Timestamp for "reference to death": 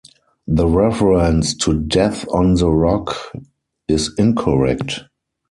0.65-2.27